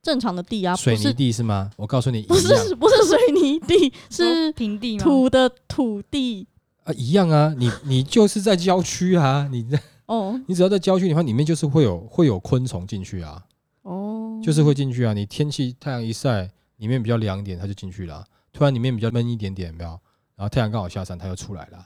[0.00, 1.72] 正常的地啊，水泥地是吗？
[1.76, 5.02] 我告诉你，不是不是水泥地， 是平地吗？
[5.02, 6.46] 土的土地。
[6.84, 7.52] 啊，一样啊。
[7.58, 9.82] 你你就是在郊区啊，你在。
[10.06, 13.42] 哦 你只要在郊区的话，里面就是会有会有昆虫进去啊，
[13.82, 15.12] 哦，就是会进去啊。
[15.14, 16.50] 你天气太阳一晒，
[16.82, 18.26] 里面比较凉一点，它就进去了啊。
[18.52, 19.90] 突然里面比较闷一点点，有没有？
[20.34, 21.78] 然后太阳刚好下山，它又出来了，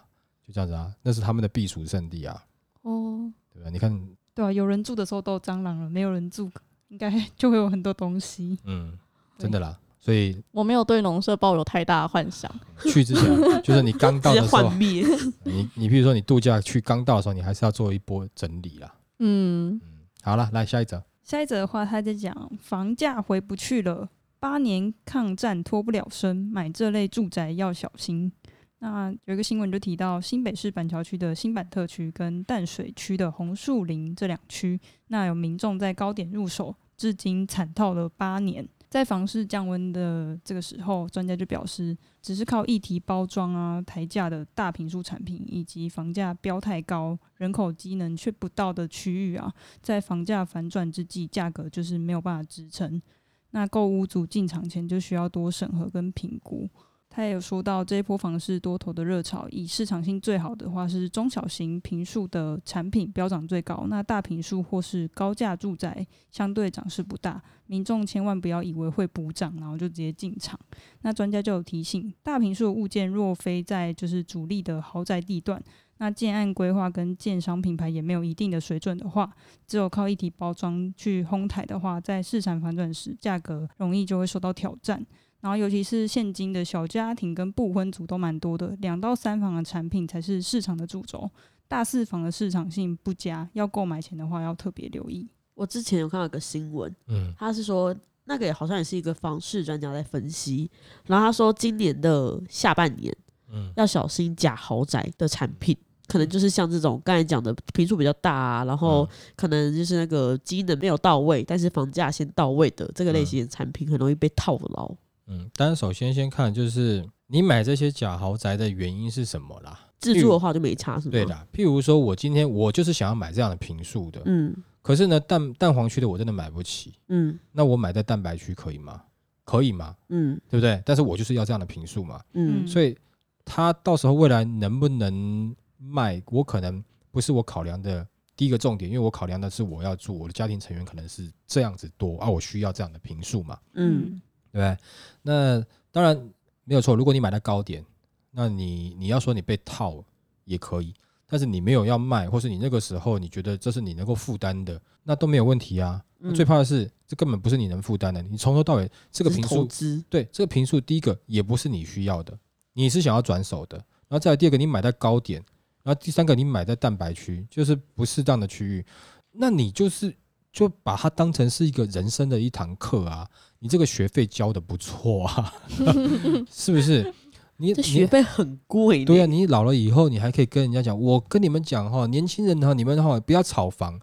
[0.47, 0.91] 就这样子啊。
[1.03, 2.43] 那是他们的避暑胜地啊，
[2.81, 3.69] 哦，对吧？
[3.69, 6.51] 你看，对啊，有人住的时候都有蟑螂了，没有人住
[6.89, 8.59] 应该就会有很多东西。
[8.65, 8.99] 嗯，
[9.37, 9.79] 真的啦。
[10.01, 12.51] 所以我没有对农舍抱有太大的幻想。
[12.91, 14.73] 去之前，就是你刚到的时候。
[14.73, 18.95] 你你比如说你度假去刚到的时候，你还是要做一波整理啦。
[19.19, 21.03] 嗯，嗯，好了，来下一则。
[21.23, 22.33] 下一则的话，他在讲
[22.63, 24.09] 房价回不去了，
[24.49, 28.31] 八年抗战脱不了身，买这类住宅要小心。
[28.79, 38.65] 那有一个新闻就提到新北市板桥区的新板特区跟淡水区的红树林这两区，那有民众在高点入手，至今惨套了八年。
[38.89, 53.03] 在房市降温的这个时候，专家就表示，只是靠议题包装啊、抬价的大平数产品，以及房价标太高、人口机能却不到的区域啊，在房价反转之际，价格就是没有办法支撑。
[53.51, 56.69] 那购屋族进场前就需要多审核跟评估。
[57.09, 70.61] 他也有说到这一波房市多头的热潮，以市场性最好的话是中小型平数的产品飙涨最高，那大平数或是高价住宅相对涨势不大，民众千万不要以为会补涨，然后就直接进场。
[71.01, 75.63] 那专家就有提醒，大平数的物件若非在就是主力的豪宅地段，
[75.99, 79.35] 那建案规划跟建商品牌也没有一定的水准的话，
[79.67, 85.05] 只有靠一体包装去哄抬的话，在市场反转时，价格容易就会受到挑战。
[85.41, 91.31] 然后，尤其是现今的小家庭跟不婚族都蛮多的，两到三房的产品才是市场的主轴，
[91.69, 95.29] 大四房的市场性不佳，要购买前的话要特别留意。
[95.55, 100.71] 我之前有看到一个新闻，嗯他是说那个也好像也是一个房市专家在分析，
[101.07, 103.15] 然后他说今年的下半年
[103.51, 105.77] 嗯要小心假豪宅的产品。
[106.07, 114.95] 可能就是像这种刚才讲的平数比较大啊，然后嗯可能就是那个机能没有到位，但是房价先到位的这个类型的产品，很容易被套牢。
[115.27, 119.81] 嗯，但是首先先看就是你买这些假豪宅的原因是什么啦？
[119.99, 121.13] 自住的话就没差，是吗？
[121.13, 129.03] 对，的，譬如说我今天我就是想要买这样的平数的，嗯可是呢蛋蛋黄区的我真的买不起，嗯那我买在蛋白区可以吗？
[129.43, 129.97] 可以吗？
[130.11, 130.81] 嗯对不对？
[130.85, 132.97] 但是我就是要这样的平数嘛，嗯嗯所以
[133.45, 144.21] 它到时候未来能不能卖，我可能不是我考量的第一个重点，因为我考量的是我要住，我的家庭成员可能是这样子多啊，我需要这样的平数嘛，嗯
[144.53, 144.79] 对不对？
[145.23, 146.17] 那当然
[146.65, 147.85] 没有错，如果你买到高点，
[148.31, 150.05] 那你你要说你被套
[150.45, 150.95] 也可以，
[151.27, 156.03] 但是你没有要卖，或是你那个时候你觉得这是你能够负担的，那都没有问题啊。
[156.21, 159.69] 嗯最怕的是这根本不是你能负担的，你从头到尾这个平数，
[160.09, 162.37] 对这个平数，第一个也不是你需要的，
[162.73, 165.45] 你是想要转手的，然后再来第二个你买到高点，
[165.87, 168.85] 然后第三个你买在蛋白区，就是不适当的区域，
[169.31, 170.13] 那你就是
[170.53, 173.25] 就把它当成是一个人生的一堂课啊，
[173.61, 175.55] 你这个学费交的不错啊，
[176.51, 177.15] 是不是？
[177.59, 179.05] 你这学费很贵。
[179.05, 184.01] 对啊，你老了以后，你还可以跟人家讲，我跟你们讲哈，年轻人哈，你们哈不要炒房，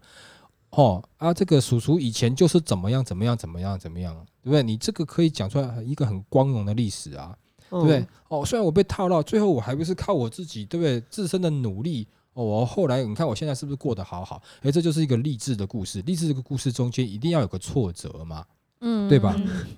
[0.70, 4.62] 哦啊，这个叔叔以前就是怎么样怎么样怎么样怎么样，对不对？
[4.62, 7.36] 你这个可以讲出来一个很光荣的历史啊，
[7.80, 8.06] 对对不对？
[8.28, 11.00] 哦，虽然我被套到，最后我还不是靠我自己，对不对？
[11.10, 12.06] 自身的努力。
[12.34, 14.42] 哦，我后来你看我现在是不是过得好好？
[14.62, 16.02] 诶，这就是一个励志的故事。
[16.02, 18.44] 励志这个故事中间一定要有个挫折嘛，
[18.80, 19.36] 嗯对吧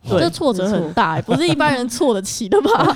[0.08, 2.94] 这挫折很大、欸，不是一般人错得起的吧？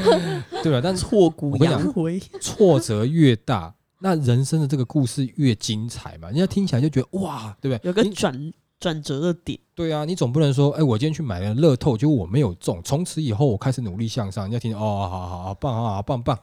[0.62, 0.80] 对吧？
[0.82, 2.18] 但是挫骨扬灰。
[2.40, 6.28] 挫折越大，那人生的这个故事越精彩嘛。
[6.28, 7.86] 人家听起来就觉得哇，对不对？
[7.86, 8.52] 有个你转
[8.84, 14.44] 转折的点，对啊，你总不能说，哎，我今天去买了乐透，结果我没有中，从此以后我开始努力向上。
[14.44, 16.38] 人家听，哦，好好好棒，好好棒棒，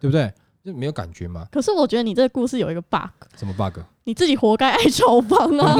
[0.00, 0.32] 对不对？
[0.64, 1.46] 就没有感觉嘛？
[1.52, 3.78] 可是我觉得你这个故事有一个 bug，什么 bug？
[4.02, 5.76] 你自己活该爱炒房啊！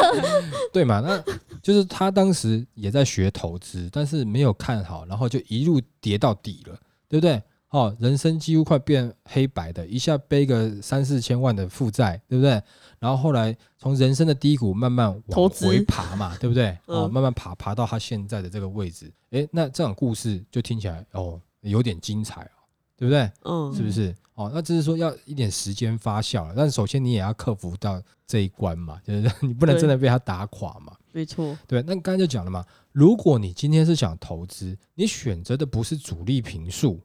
[0.72, 1.00] 对嘛？
[1.00, 1.22] 那
[1.60, 6.74] 就是他当时也在学投资，但是没有看好，然后就一路跌到底了，
[7.10, 7.42] 对不对？
[7.68, 12.60] 哦，人生几乎快变黑白的，一下背个三四千万的负债，对不对？
[13.00, 16.68] 然后后来从人生的低谷慢慢往回爬嘛， 对不对？
[16.86, 22.60] 哦，嗯慢慢爬爬到他现在的这个位置，哎，那这种故事就听起来哦有点精彩哦，
[22.96, 23.28] 对不对？
[23.44, 24.14] 嗯，是不是？
[24.34, 30.94] 哦，那只是说要一点时间发酵了，但是首先你也要克服到这一关嘛，就是 你不能真的被他打垮嘛。
[31.12, 37.00] 没错，对，那刚才就讲了嘛，如果你今天是想投资，你选择的不是主力平数，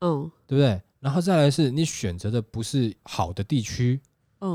[0.00, 0.80] 嗯对不对？
[1.00, 4.00] 然后再来是你选择的不是好的地区，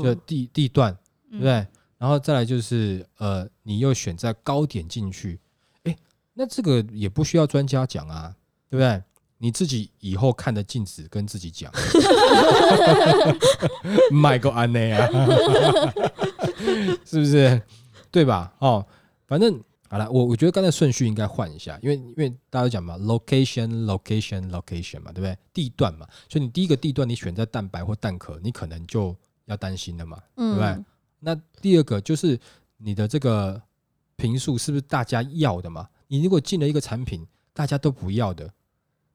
[0.02, 0.96] 就嗯，地地段，
[1.30, 1.52] 对不对？
[1.52, 1.66] 嗯
[2.00, 5.38] 然后再来就是呃，你又选在高点进去，
[5.82, 5.94] 哎，
[6.32, 8.34] 那这个也不需要专家讲啊，
[8.70, 9.02] 对不对？
[9.36, 11.70] 你自己以后看着镜子跟自己讲，
[14.10, 15.06] 卖个安内啊，
[17.04, 17.60] 是不是？
[18.10, 18.54] 对吧？
[18.60, 18.86] 哦，
[19.26, 25.36] 反正好了，我我觉得刚才顺序应该换一下，因为因为大家都讲嘛，location location location 嘛，对不对？
[25.52, 29.14] 地段嘛，所以你第一个地段你选在蛋白或蛋壳，你可能就
[29.50, 30.66] 要担心的嘛，对不对？
[30.66, 30.84] 嗯，
[31.18, 32.38] 那第二个就是
[32.78, 33.60] 你的这个
[34.16, 35.88] 评数是不是大家要的嘛？
[36.06, 38.44] 你如果进了一个产品大家都不要的，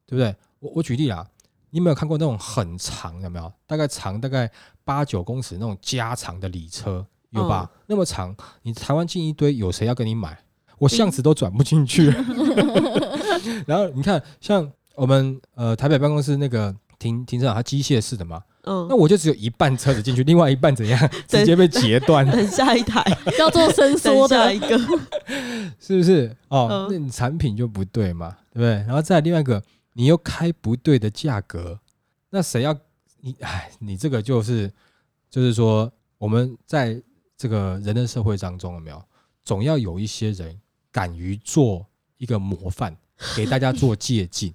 [0.05, 0.35] 对不对？
[0.59, 1.25] 我我举例啊，
[1.69, 3.51] 你有没有看过那种很长有没有？
[3.65, 4.51] 大概长大概
[4.83, 7.69] 八九公尺那种加长的礼车，有吧？
[7.87, 10.37] 那么长，你台湾进一堆，有谁要跟你买？
[10.77, 12.09] 我巷子都转不进去。
[13.65, 21.09] 然后你看，像我们呃台北办公室那个停停车场，它机械式的嘛，嗯，那我就只有一半车子进去，另外一半怎样？
[21.27, 23.03] 直接被截断， 等下一台，
[23.39, 24.77] 要做伸缩的，下一个，
[25.79, 26.35] 是不是？
[26.49, 28.69] 哦，嗯那你产品就不对嘛，对不对？
[28.87, 29.61] 然后再另外一个，
[29.93, 31.79] 你又开不对的价格，
[32.29, 32.75] 那谁要
[33.21, 33.35] 你？
[33.39, 34.71] 哎，你这个就是
[35.29, 37.01] 就是说，我们在
[37.37, 39.01] 这个人的社会当中，有没有
[39.43, 40.59] 总要有一些人
[40.91, 41.85] 敢于做
[42.17, 42.95] 一个模范，
[43.35, 44.53] 给大家做借鉴，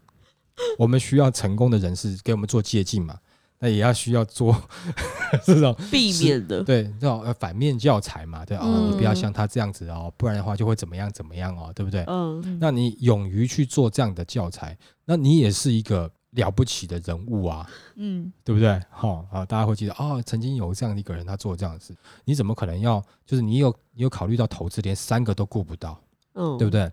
[0.79, 3.19] 我们需要成功的人士给我们做借鉴嘛，
[3.61, 4.57] 那也要需要做
[5.45, 6.65] 这种避免的。
[6.65, 12.03] 对这种呃反面教材嘛，对啊、嗯你不要像他这样子哦，不然的话就会怎么样怎么样哦，对不对？
[12.09, 18.81] 嗯，嗯那你勇于去做这样的教材，那你也是一个了不起的人物啊，嗯对不对？
[18.91, 21.95] 好、啊，大家会记得哦，曾经有这样的一个人，他做这样的事，
[22.25, 26.01] 你怎么可能要就是你有你有考虑到投资，连三个都顾不到，
[26.35, 26.71] 嗯，对不？
[26.71, 26.91] 对？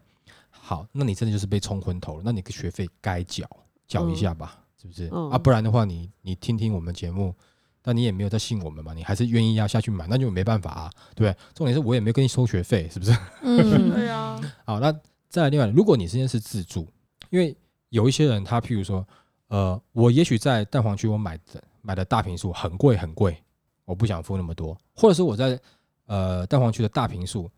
[0.50, 3.48] 好，那你真的就是被冲昏头了，那你个学费该缴
[3.88, 5.10] 缴一下吧，是不是？
[5.14, 7.34] 嗯啊，不然的话你，你听听我们节目，
[7.82, 11.44] 但你也没有在信我们嘛，你还是愿意要下去买，那就没办法啊，对不对？
[11.54, 13.16] 重点是我也没有跟你收学费，是不是？
[13.42, 14.92] 嗯， 对啊，好，那
[15.30, 16.88] 再来另外，如果你今天是自住，
[17.30, 17.56] 因为
[17.90, 19.06] 有一些人他譬如说，
[19.48, 23.42] 呃，我也许在蛋黄区我买的买的大平数很贵很贵，
[23.86, 25.60] 我不想付那么多，或者是我在
[26.06, 27.50] 呃蛋黄区的大平数，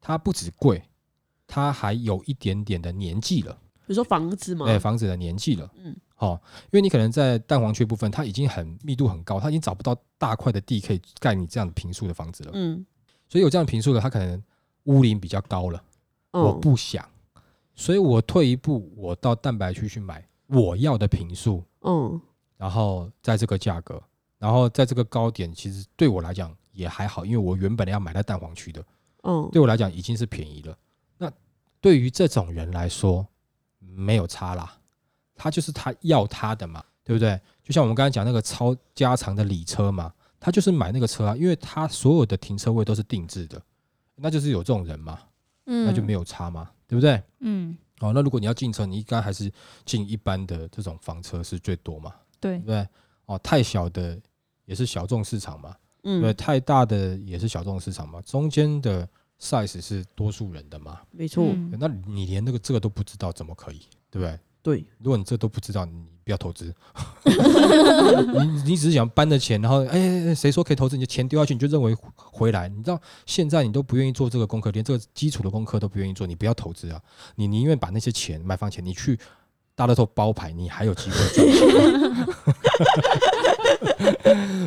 [0.00, 0.82] 它不止贵，
[1.46, 3.52] 它还有一点点的年纪了，
[3.86, 12.84] 比如说房子嘛，对、房子的年纪了，嗯，哦，因为你可能在蛋黄区部分，它已经很密度很高，它已经找不到大块的地可以盖你这样的平数的房子了，嗯，
[13.28, 14.42] 所以有这样平数的，它可能
[14.84, 15.82] 屋龄比较高了。
[16.30, 17.08] 我嗯，不想，
[17.74, 22.20] 所以我退一步，我到蛋白区去买我要的平数，嗯，
[22.56, 24.02] 然后在这个价格，
[24.38, 28.84] 然后在这个高点，其实对我来讲也还好，因为我原本要买在蛋黄区的，
[29.22, 30.76] 嗯，对我来讲已经是便宜了。
[31.16, 31.32] 那
[31.80, 33.26] 对于这种人来说，
[33.78, 34.77] 没有差啦，
[35.38, 37.40] 他就是他要他的嘛，对不对？
[37.64, 43.62] 就像我们刚才讲那个超加长的礼车嘛，他就是买那个车啊，因为他所有的停车位都是定制的，
[44.16, 45.18] 那就是有这种人嘛。
[45.70, 47.22] 嗯，那就没有差嘛，对不对？
[47.40, 49.52] 嗯，哦，那如果你要进车，你应该还是
[49.84, 52.88] 进一般的这种房车是最多嘛，对对不，对？
[53.26, 54.18] 哦，太小的
[54.64, 59.06] 也是小众市场嘛，嗯，对，太大的也是小众市场嘛，中间的
[59.38, 61.02] size 是多数人的嘛。
[61.10, 63.80] 没错，嗯那你连那个这个都不知道，怎么可以？
[64.10, 64.40] 对不对？
[64.68, 65.92] 对，如果你这都不知道，你
[66.24, 66.74] 不要投资。
[67.24, 67.32] 你
[68.66, 70.94] 你只是想搬的钱，然后哎哎哎，谁说可以投资？
[70.94, 72.68] 你的钱丢下去，你就认为回来。
[72.68, 77.00] 你知道现在你都不愿意做这个功课，连这个基础的功课都不愿意做，你不要投资啊！
[77.36, 79.18] 你宁愿把那些钱买房钱，你去
[79.74, 81.56] 大乐透包牌，你还有机会赚钱，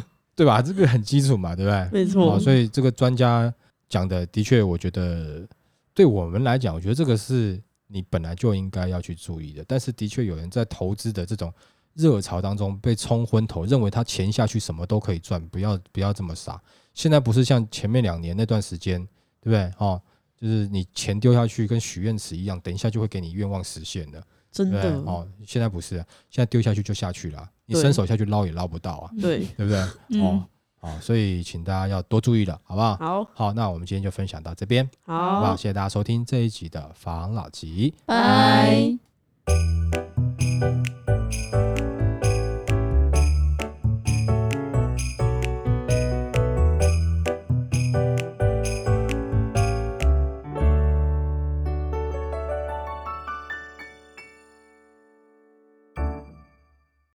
[0.35, 0.63] 对吧？
[0.63, 1.87] 这个很基础嘛，对不对？
[1.91, 3.53] 没错哦，，所以这个专家
[3.87, 5.47] 讲的，的确，我觉得
[5.93, 7.61] 对我们来讲，我觉得这个是
[7.91, 9.63] 你本来就应该要去注意的。
[9.67, 11.53] 但是，的确有人在投资的这种
[11.93, 16.61] 热潮当中被冲昏头，认为他钱下去什么都可以赚，不要不要这么傻。
[16.93, 18.99] 现在不是像前面两年那段时间，
[19.39, 19.71] 对不对？
[19.77, 20.01] 哦，
[20.37, 25.11] 就是你钱丢下去跟许愿池一样，等一下就会给你愿望实现的，真的，对不对？
[25.11, 25.95] 哦，现在不是，
[26.29, 29.79] 现在丢下去就下去了，你伸手下去捞也捞不到啊，对，对不对？
[30.09, 30.45] 嗯哦，
[30.81, 32.95] 好，所以请大家要多注意了，好不好？
[32.97, 35.51] 好，好，那我们今天就分享到这边，好不好？
[35.51, 37.93] 好，谢谢大家收听这一集的防老集。
[38.05, 38.97] 拜。
[39.45, 41.00] 拜。